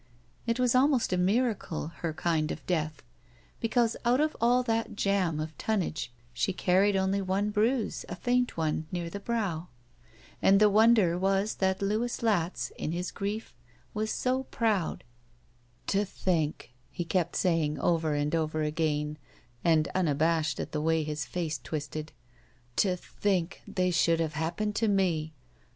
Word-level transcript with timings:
It 0.47 0.59
was 0.59 0.73
almost 0.73 1.13
a 1.13 1.15
miracle, 1.17 1.89
her 1.97 2.11
kind 2.11 2.51
of 2.51 2.65
death, 2.65 3.03
because 3.59 3.95
out 4.03 4.19
of 4.19 4.35
all 4.41 4.63
that 4.63 4.95
jam 4.95 5.39
of 5.39 5.55
tonnage 5.59 6.11
she 6.33 6.53
carried 6.53 6.95
only 6.95 7.21
one 7.21 7.51
bruise, 7.51 8.03
a 8.09 8.15
faint 8.15 8.57
one, 8.57 8.87
near 8.91 9.11
the 9.11 9.19
brow. 9.19 9.67
And 10.41 10.59
the 10.59 10.71
wonder 10.71 11.19
was 11.19 11.53
that 11.57 11.83
Louis 11.83 12.23
Latz, 12.23 12.71
in 12.79 12.93
his 12.93 13.11
grief, 13.11 13.53
was 13.93 14.09
so 14.09 14.45
proud. 14.45 15.03
"To 15.85 16.03
think," 16.03 16.71
he 16.89 17.05
kept 17.05 17.35
saying 17.35 17.77
over 17.77 18.15
and 18.15 18.33
over 18.33 18.63
again 18.63 19.19
and 19.63 19.87
unabashed 19.89 20.59
at 20.59 20.71
the 20.71 20.81
way 20.81 21.03
his 21.03 21.25
face 21.25 21.59
twisted— 21.63 22.11
"to 22.77 22.95
think 22.95 23.61
they 23.67 23.91
should 23.91 24.19
have 24.19 24.33
happened 24.33 24.75
to 24.77 24.87
me. 24.87 25.33